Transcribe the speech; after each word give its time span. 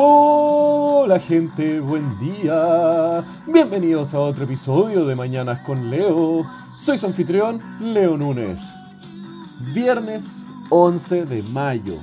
Hola 0.00 1.18
gente, 1.18 1.80
buen 1.80 2.16
día. 2.20 3.24
Bienvenidos 3.48 4.14
a 4.14 4.20
otro 4.20 4.44
episodio 4.44 5.04
de 5.04 5.16
Mañanas 5.16 5.60
con 5.62 5.90
Leo. 5.90 6.46
Soy 6.84 6.98
su 6.98 7.06
anfitrión, 7.06 7.60
Leo 7.80 8.16
Núñez. 8.16 8.60
Viernes 9.74 10.22
11 10.70 11.24
de 11.24 11.42
mayo. 11.42 11.96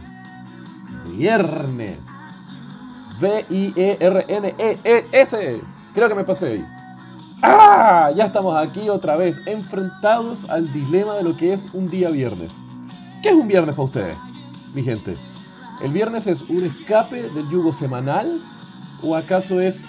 Viernes. 1.10 2.00
V-I-E-R-N-E-E-S. 3.22 4.02
Creo 5.94 6.10
que 6.10 6.16
me 6.16 6.26
pasé 6.26 6.48
ahí. 6.48 6.66
¡Ah! 7.42 8.12
Ya 8.14 8.26
estamos 8.26 8.58
aquí 8.58 8.90
otra 8.90 9.16
vez, 9.16 9.40
enfrentados 9.46 10.50
al 10.50 10.74
dilema 10.74 11.16
de 11.16 11.24
lo 11.24 11.38
que 11.38 11.54
es 11.54 11.66
un 11.72 11.90
día 11.90 12.10
viernes. 12.10 12.58
¿Qué 13.24 13.30
es 13.30 13.36
un 13.36 13.48
viernes 13.48 13.74
para 13.74 13.86
ustedes, 13.86 14.18
mi 14.74 14.84
gente? 14.84 15.16
¿El 15.82 15.92
viernes 15.92 16.26
es 16.28 16.42
un 16.44 16.64
escape 16.64 17.30
del 17.30 17.50
yugo 17.50 17.74
semanal? 17.74 18.42
¿O 19.04 19.16
acaso 19.16 19.60
es 19.60 19.84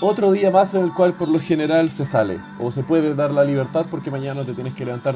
otro 0.00 0.32
día 0.32 0.50
más 0.50 0.74
en 0.74 0.82
el 0.82 0.92
cual 0.92 1.14
por 1.14 1.28
lo 1.28 1.38
general 1.38 1.90
se 1.90 2.06
sale? 2.06 2.40
¿O 2.58 2.72
se 2.72 2.82
puede 2.82 3.14
dar 3.14 3.30
la 3.30 3.44
libertad 3.44 3.86
porque 3.88 4.10
mañana 4.10 4.44
te 4.44 4.52
tienes 4.52 4.74
que 4.74 4.84
levantar 4.84 5.14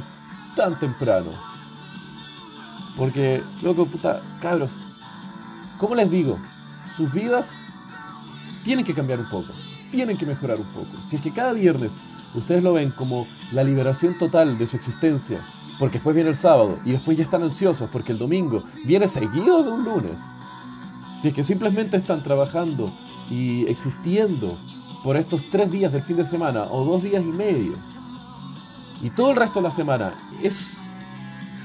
tan 0.55 0.78
temprano? 0.78 1.33
Porque, 2.97 3.42
loco, 3.62 3.87
puta, 3.87 4.23
cabros, 4.41 4.73
¿cómo 5.77 5.97
les 5.97 6.09
digo? 6.09 6.38
Sus 6.97 7.12
vidas 7.12 7.50
tienen 8.62 8.84
que 8.84 8.95
cambiar 8.95 9.19
un 9.19 9.28
poco, 9.28 9.52
tienen 9.91 10.16
que 10.16 10.25
mejorar 10.25 10.59
un 10.59 10.66
poco. 10.66 11.02
Si 11.06 11.16
es 11.16 11.23
que 11.23 11.33
cada 11.33 11.52
viernes 11.52 12.00
ustedes 12.34 12.62
lo 12.62 12.73
ven 12.73 12.91
como 12.91 13.27
la 13.52 13.64
liberación 13.64 14.16
total 14.16 14.56
de 14.56 14.66
su 14.69 14.77
existencia, 14.77 15.41
porque 15.78 15.98
después 15.98 16.14
viene 16.14 16.30
el 16.30 16.36
sábado 16.36 16.78
y 16.84 16.92
después 16.92 17.16
ya 17.16 17.24
están 17.24 17.42
ansiosos 17.42 17.88
porque 17.91 18.12
el 18.12 18.19
domingo 18.19 18.64
viene 18.84 19.08
seguido 19.08 19.62
de 19.62 19.70
un 19.70 19.84
lunes. 19.84 20.18
Si 21.20 21.28
es 21.28 21.34
que 21.34 21.44
simplemente 21.44 21.96
están 21.96 22.22
trabajando 22.22 22.92
y 23.30 23.66
existiendo 23.66 24.56
por 25.02 25.16
estos 25.16 25.48
tres 25.50 25.70
días 25.70 25.92
del 25.92 26.02
fin 26.02 26.16
de 26.16 26.27
semana 26.27 26.64
o 26.64 26.84
dos 26.84 27.02
días 27.02 27.22
y 27.22 27.28
medio 27.28 27.74
y 29.02 29.10
todo 29.10 29.30
el 29.30 29.36
resto 29.36 29.60
de 29.60 29.68
la 29.68 29.74
semana 29.74 30.14
es 30.42 30.72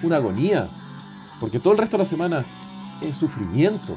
una 0.03 0.17
agonía, 0.17 0.67
porque 1.39 1.59
todo 1.59 1.73
el 1.73 1.79
resto 1.79 1.97
de 1.97 2.03
la 2.03 2.09
semana 2.09 2.45
es 3.01 3.15
sufrimiento 3.15 3.95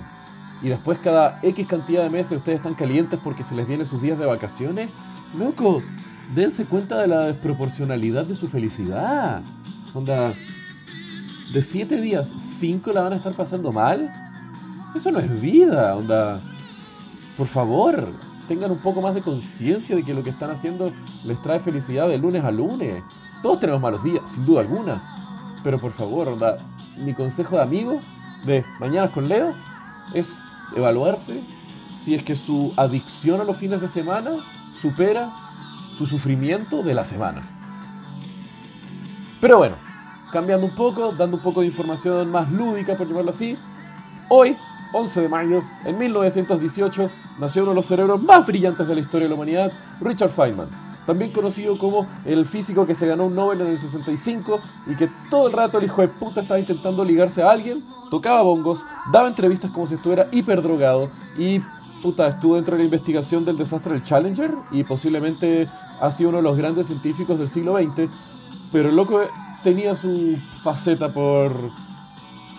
y 0.62 0.68
después 0.68 0.98
cada 0.98 1.40
X 1.42 1.66
cantidad 1.66 2.02
de 2.02 2.10
meses 2.10 2.38
ustedes 2.38 2.58
están 2.58 2.74
calientes 2.74 3.18
porque 3.22 3.44
se 3.44 3.54
les 3.54 3.66
vienen 3.66 3.86
sus 3.86 4.00
días 4.00 4.18
de 4.18 4.26
vacaciones, 4.26 4.88
loco, 5.36 5.82
dense 6.34 6.64
cuenta 6.64 7.00
de 7.00 7.08
la 7.08 7.24
desproporcionalidad 7.24 8.24
de 8.24 8.34
su 8.34 8.48
felicidad. 8.48 9.42
Onda, 9.94 10.34
de 11.52 11.62
siete 11.62 12.00
días, 12.00 12.32
cinco 12.36 12.92
la 12.92 13.02
van 13.02 13.12
a 13.12 13.16
estar 13.16 13.32
pasando 13.34 13.70
mal. 13.70 14.12
Eso 14.92 15.12
no 15.12 15.20
es 15.20 15.40
vida, 15.40 15.94
onda. 15.94 16.42
Por 17.36 17.46
favor, 17.46 18.08
tengan 18.48 18.72
un 18.72 18.78
poco 18.78 19.00
más 19.00 19.14
de 19.14 19.22
conciencia 19.22 19.94
de 19.94 20.02
que 20.04 20.12
lo 20.12 20.24
que 20.24 20.30
están 20.30 20.50
haciendo 20.50 20.92
les 21.24 21.40
trae 21.42 21.60
felicidad 21.60 22.08
de 22.08 22.18
lunes 22.18 22.44
a 22.44 22.50
lunes. 22.50 23.04
Todos 23.40 23.60
tenemos 23.60 23.80
malos 23.80 24.02
días, 24.02 24.22
sin 24.34 24.44
duda 24.44 24.62
alguna. 24.62 25.60
Pero 25.62 25.78
por 25.78 25.92
favor, 25.92 26.26
onda, 26.26 26.58
mi 26.96 27.14
consejo 27.14 27.56
de 27.56 27.62
amigo 27.62 28.00
de 28.44 28.64
Mañanas 28.80 29.10
con 29.10 29.28
Leo 29.28 29.54
es 30.12 30.42
evaluarse 30.74 31.40
si 32.02 32.16
es 32.16 32.24
que 32.24 32.34
su 32.34 32.74
adicción 32.76 33.40
a 33.40 33.44
los 33.44 33.56
fines 33.56 33.80
de 33.80 33.88
semana 33.88 34.32
supera 34.82 35.30
su 35.96 36.04
sufrimiento 36.04 36.82
de 36.82 36.94
la 36.94 37.04
semana. 37.04 37.42
Pero 39.40 39.58
bueno, 39.58 39.76
cambiando 40.34 40.66
un 40.66 40.74
poco, 40.74 41.12
dando 41.12 41.36
un 41.36 41.42
poco 41.44 41.60
de 41.60 41.68
información 41.68 42.28
más 42.28 42.50
lúdica, 42.50 42.96
por 42.96 43.06
llamarlo 43.06 43.30
así, 43.30 43.56
hoy, 44.28 44.56
11 44.92 45.20
de 45.20 45.28
mayo, 45.28 45.62
en 45.84 45.96
1918, 45.96 47.08
nació 47.38 47.62
uno 47.62 47.70
de 47.70 47.76
los 47.76 47.86
cerebros 47.86 48.20
más 48.20 48.44
brillantes 48.44 48.88
de 48.88 48.96
la 48.96 49.00
historia 49.00 49.26
de 49.26 49.28
la 49.28 49.36
humanidad, 49.36 49.72
Richard 50.00 50.30
Feynman, 50.30 50.66
también 51.06 51.30
conocido 51.30 51.78
como 51.78 52.08
el 52.24 52.46
físico 52.46 52.84
que 52.84 52.96
se 52.96 53.06
ganó 53.06 53.26
un 53.26 53.36
Nobel 53.36 53.60
en 53.60 53.68
el 53.68 53.78
65 53.78 54.58
y 54.88 54.96
que 54.96 55.08
todo 55.30 55.46
el 55.46 55.52
rato 55.52 55.78
el 55.78 55.84
hijo 55.84 56.00
de 56.02 56.08
puta 56.08 56.40
estaba 56.40 56.58
intentando 56.58 57.04
ligarse 57.04 57.40
a 57.40 57.52
alguien, 57.52 57.84
tocaba 58.10 58.42
bongos, 58.42 58.84
daba 59.12 59.28
entrevistas 59.28 59.70
como 59.70 59.86
si 59.86 59.94
estuviera 59.94 60.26
hiperdrogado 60.32 61.10
y 61.38 61.60
puta, 62.02 62.26
estuvo 62.26 62.56
dentro 62.56 62.74
de 62.74 62.80
la 62.80 62.86
investigación 62.86 63.44
del 63.44 63.56
desastre 63.56 63.92
del 63.92 64.02
Challenger 64.02 64.50
y 64.72 64.82
posiblemente 64.82 65.68
ha 66.00 66.10
sido 66.10 66.30
uno 66.30 66.38
de 66.38 66.42
los 66.42 66.56
grandes 66.56 66.88
científicos 66.88 67.38
del 67.38 67.48
siglo 67.48 67.78
XX, 67.78 68.10
pero 68.72 68.88
el 68.88 68.96
loco 68.96 69.20
tenía 69.64 69.96
su 69.96 70.38
faceta 70.62 71.08
por 71.08 71.52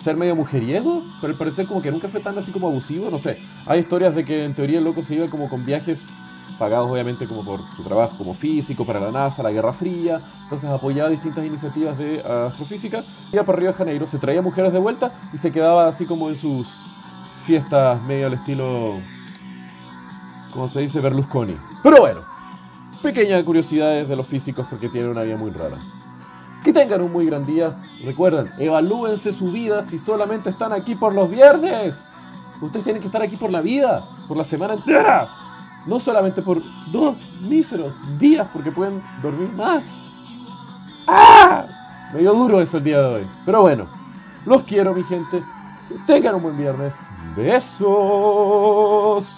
ser 0.02 0.16
medio 0.16 0.36
mujeriego, 0.36 1.02
pero 1.20 1.32
al 1.32 1.38
parecer 1.38 1.66
como 1.66 1.80
que 1.80 1.90
nunca 1.90 2.08
fue 2.08 2.20
tan 2.20 2.36
así 2.36 2.52
como 2.52 2.68
abusivo, 2.68 3.10
no 3.10 3.18
sé. 3.18 3.38
Hay 3.64 3.80
historias 3.80 4.14
de 4.14 4.24
que 4.24 4.44
en 4.44 4.54
teoría 4.54 4.78
el 4.78 4.84
loco 4.84 5.02
se 5.02 5.14
iba 5.14 5.28
como 5.28 5.48
con 5.48 5.64
viajes 5.64 6.10
pagados 6.58 6.90
obviamente 6.90 7.26
como 7.26 7.44
por 7.44 7.60
su 7.76 7.82
trabajo 7.82 8.16
como 8.16 8.32
físico 8.32 8.84
para 8.84 8.98
la 8.98 9.10
NASA, 9.10 9.42
la 9.42 9.50
Guerra 9.50 9.72
Fría, 9.72 10.20
entonces 10.44 10.68
apoyaba 10.68 11.10
distintas 11.10 11.44
iniciativas 11.44 11.98
de 11.98 12.20
astrofísica, 12.22 13.04
iba 13.32 13.42
para 13.42 13.58
Río 13.58 13.68
de 13.68 13.74
Janeiro, 13.74 14.06
se 14.06 14.18
traía 14.18 14.42
mujeres 14.42 14.72
de 14.72 14.78
vuelta 14.78 15.12
y 15.32 15.38
se 15.38 15.52
quedaba 15.52 15.88
así 15.88 16.06
como 16.06 16.28
en 16.28 16.36
sus 16.36 16.68
fiestas 17.44 18.02
medio 18.02 18.26
al 18.26 18.34
estilo, 18.34 18.94
como 20.52 20.66
se 20.68 20.80
dice, 20.80 21.00
Berlusconi. 21.00 21.56
Pero 21.82 21.98
bueno, 22.00 22.20
pequeñas 23.02 23.44
curiosidades 23.44 24.08
de 24.08 24.16
los 24.16 24.26
físicos 24.26 24.66
porque 24.68 24.88
tienen 24.88 25.10
una 25.10 25.22
vida 25.22 25.36
muy 25.36 25.50
rara. 25.50 25.78
Que 26.66 26.72
tengan 26.72 27.00
un 27.00 27.12
muy 27.12 27.26
gran 27.26 27.46
día. 27.46 27.76
Recuerden, 28.02 28.50
evalúense 28.58 29.30
su 29.30 29.52
vida 29.52 29.84
si 29.84 30.00
solamente 30.00 30.50
están 30.50 30.72
aquí 30.72 30.96
por 30.96 31.14
los 31.14 31.30
viernes. 31.30 31.94
Ustedes 32.60 32.82
tienen 32.82 33.00
que 33.00 33.06
estar 33.06 33.22
aquí 33.22 33.36
por 33.36 33.52
la 33.52 33.60
vida, 33.60 34.04
por 34.26 34.36
la 34.36 34.42
semana 34.42 34.74
entera. 34.74 35.28
No 35.86 36.00
solamente 36.00 36.42
por 36.42 36.60
dos 36.90 37.16
míseros 37.40 37.94
días, 38.18 38.48
porque 38.52 38.72
pueden 38.72 39.00
dormir 39.22 39.48
más. 39.52 39.84
¡Ah! 41.06 41.66
Me 42.12 42.18
dio 42.18 42.34
duro 42.34 42.60
eso 42.60 42.78
el 42.78 42.82
día 42.82 42.98
de 42.98 43.14
hoy. 43.14 43.26
Pero 43.44 43.60
bueno, 43.60 43.86
los 44.44 44.64
quiero, 44.64 44.92
mi 44.92 45.04
gente. 45.04 45.44
Tengan 46.04 46.34
un 46.34 46.42
buen 46.42 46.58
viernes. 46.58 46.94
Besos. 47.36 49.36